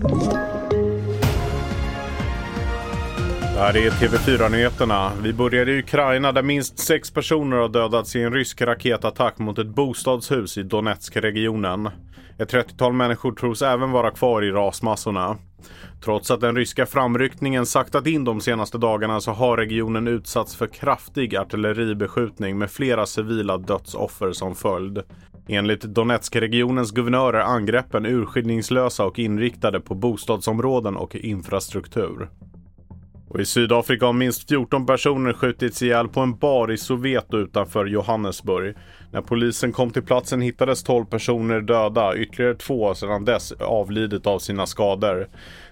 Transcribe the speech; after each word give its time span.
Det 0.00 0.06
här 3.58 3.76
är 3.76 3.90
TV4-nyheterna. 3.90 5.12
Vi 5.22 5.32
börjar 5.32 5.68
i 5.68 5.78
Ukraina 5.78 6.32
där 6.32 6.42
minst 6.42 6.78
sex 6.78 7.10
personer 7.10 7.56
har 7.56 7.68
dödats 7.68 8.16
i 8.16 8.22
en 8.22 8.32
rysk 8.32 8.60
raketattack 8.60 9.38
mot 9.38 9.58
ett 9.58 9.66
bostadshus 9.66 10.58
i 10.58 10.62
Donetsk-regionen. 10.62 11.88
Ett 12.38 12.52
30-tal 12.52 12.92
människor 12.92 13.32
tros 13.32 13.62
även 13.62 13.90
vara 13.90 14.10
kvar 14.10 14.42
i 14.42 14.50
rasmassorna. 14.50 15.36
Trots 16.04 16.30
att 16.30 16.40
den 16.40 16.56
ryska 16.56 16.86
framryckningen 16.86 17.66
saktat 17.66 18.06
in 18.06 18.24
de 18.24 18.40
senaste 18.40 18.78
dagarna 18.78 19.20
så 19.20 19.32
har 19.32 19.56
regionen 19.56 20.08
utsatts 20.08 20.56
för 20.56 20.66
kraftig 20.66 21.36
artilleribeskjutning 21.36 22.58
med 22.58 22.70
flera 22.70 23.06
civila 23.06 23.58
dödsoffer 23.58 24.32
som 24.32 24.54
följd. 24.54 25.02
Enligt 25.50 25.82
Donetskregionens 25.82 26.90
guvernör 26.90 27.32
är 27.32 27.40
angreppen 27.40 28.06
urskillningslösa 28.06 29.04
och 29.04 29.18
inriktade 29.18 29.80
på 29.80 29.94
bostadsområden 29.94 30.96
och 30.96 31.16
infrastruktur. 31.16 32.28
Och 33.30 33.40
I 33.40 33.44
Sydafrika 33.44 34.06
har 34.06 34.12
minst 34.12 34.48
14 34.48 34.86
personer 34.86 35.32
skjutits 35.32 35.82
ihjäl 35.82 36.08
på 36.08 36.20
en 36.20 36.38
bar 36.38 36.72
i 36.72 36.76
Soweto 36.78 37.38
utanför 37.38 37.86
Johannesburg. 37.86 38.74
När 39.12 39.22
polisen 39.22 39.72
kom 39.72 39.90
till 39.90 40.02
platsen 40.02 40.40
hittades 40.40 40.82
12 40.82 41.04
personer 41.04 41.60
döda, 41.60 42.16
ytterligare 42.16 42.54
två 42.54 42.86
har 42.86 42.94
sedan 42.94 43.24
dess 43.24 43.52
avlidit 43.52 44.26
av 44.26 44.38
sina 44.38 44.66
skador. 44.66 45.28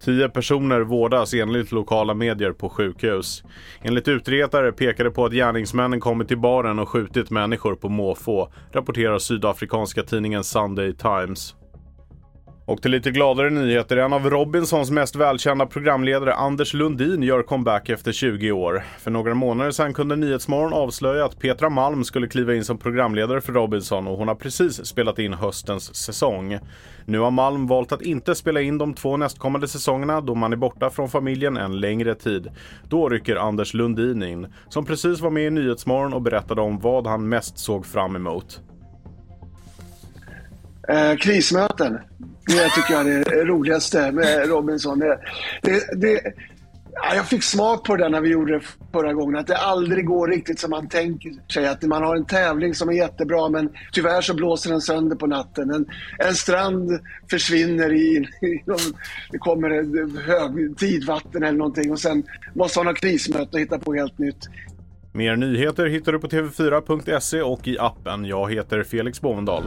Tio 0.00 0.28
personer 0.28 0.80
vårdas 0.80 1.34
enligt 1.34 1.72
lokala 1.72 2.14
medier 2.14 2.52
på 2.52 2.68
sjukhus. 2.68 3.42
Enligt 3.82 4.08
utredare 4.08 4.72
pekar 4.72 5.04
det 5.04 5.10
på 5.10 5.24
att 5.24 5.32
gärningsmännen 5.32 6.00
kommit 6.00 6.28
till 6.28 6.38
baren 6.38 6.78
och 6.78 6.88
skjutit 6.88 7.30
människor 7.30 7.74
på 7.74 7.88
måfå, 7.88 8.52
rapporterar 8.72 9.18
sydafrikanska 9.18 10.02
tidningen 10.02 10.44
Sunday 10.44 10.92
Times. 10.92 11.54
Och 12.68 12.82
till 12.82 12.90
lite 12.90 13.10
gladare 13.10 13.50
nyheter. 13.50 13.96
En 13.96 14.12
av 14.12 14.30
Robinsons 14.30 14.90
mest 14.90 15.16
välkända 15.16 15.66
programledare, 15.66 16.34
Anders 16.34 16.74
Lundin, 16.74 17.22
gör 17.22 17.42
comeback 17.42 17.88
efter 17.88 18.12
20 18.12 18.52
år. 18.52 18.84
För 18.98 19.10
några 19.10 19.34
månader 19.34 19.70
sedan 19.70 19.94
kunde 19.94 20.16
Nyhetsmorgon 20.16 20.72
avslöja 20.72 21.24
att 21.24 21.38
Petra 21.38 21.70
Malm 21.70 22.04
skulle 22.04 22.28
kliva 22.28 22.54
in 22.54 22.64
som 22.64 22.78
programledare 22.78 23.40
för 23.40 23.52
Robinson 23.52 24.06
och 24.06 24.18
hon 24.18 24.28
har 24.28 24.34
precis 24.34 24.86
spelat 24.86 25.18
in 25.18 25.34
höstens 25.34 25.94
säsong. 25.94 26.58
Nu 27.04 27.18
har 27.18 27.30
Malm 27.30 27.66
valt 27.66 27.92
att 27.92 28.02
inte 28.02 28.34
spela 28.34 28.60
in 28.60 28.78
de 28.78 28.94
två 28.94 29.16
nästkommande 29.16 29.68
säsongerna 29.68 30.20
då 30.20 30.34
man 30.34 30.52
är 30.52 30.56
borta 30.56 30.90
från 30.90 31.08
familjen 31.08 31.56
en 31.56 31.80
längre 31.80 32.14
tid. 32.14 32.48
Då 32.88 33.08
rycker 33.08 33.36
Anders 33.36 33.74
Lundin 33.74 34.22
in, 34.22 34.46
som 34.68 34.84
precis 34.84 35.20
var 35.20 35.30
med 35.30 35.46
i 35.46 35.50
Nyhetsmorgon 35.50 36.12
och 36.14 36.22
berättade 36.22 36.60
om 36.60 36.78
vad 36.78 37.06
han 37.06 37.28
mest 37.28 37.58
såg 37.58 37.86
fram 37.86 38.16
emot. 38.16 38.60
Eh, 40.88 41.16
krismöten. 41.16 41.98
Det 42.48 42.70
tycker 42.74 42.94
jag 42.94 43.08
är 43.08 43.24
det 43.24 43.44
roligaste 43.44 44.12
med 44.12 44.48
Robinson. 44.48 44.98
Det, 44.98 45.18
det, 45.62 46.00
det, 46.00 46.20
ja, 46.92 47.14
jag 47.14 47.26
fick 47.26 47.42
smak 47.42 47.84
på 47.84 47.96
det 47.96 48.08
när 48.08 48.20
vi 48.20 48.28
gjorde 48.28 48.52
det 48.52 48.64
förra 48.92 49.12
gången. 49.12 49.36
Att 49.36 49.46
det 49.46 49.56
aldrig 49.56 50.06
går 50.06 50.28
riktigt 50.28 50.58
som 50.58 50.70
man 50.70 50.88
tänker 50.88 51.52
sig. 51.52 51.66
Att 51.66 51.82
man 51.82 52.02
har 52.02 52.16
en 52.16 52.26
tävling 52.26 52.74
som 52.74 52.88
är 52.88 52.92
jättebra 52.92 53.48
men 53.48 53.70
tyvärr 53.92 54.20
så 54.20 54.34
blåser 54.34 54.70
den 54.70 54.80
sönder 54.80 55.16
på 55.16 55.26
natten. 55.26 55.70
En, 55.70 55.86
en 56.18 56.34
strand 56.34 57.00
försvinner 57.30 57.92
i, 57.92 58.16
i 58.42 58.62
det 59.30 59.38
kommer 59.38 59.70
hög 60.26 60.78
tidvatten 60.78 61.42
eller 61.42 61.58
någonting 61.58 61.92
och 61.92 62.00
sen 62.00 62.22
måste 62.54 62.78
man 62.78 62.86
ha 62.86 62.94
krismöte 62.94 63.50
och 63.52 63.60
hitta 63.60 63.78
på 63.78 63.94
helt 63.94 64.18
nytt. 64.18 64.48
Mer 65.12 65.36
nyheter 65.36 65.86
hittar 65.86 66.12
du 66.12 66.18
på 66.18 66.28
tv4.se 66.28 67.42
och 67.42 67.68
i 67.68 67.78
appen. 67.78 68.24
Jag 68.24 68.52
heter 68.52 68.82
Felix 68.82 69.20
Bovendal. 69.20 69.64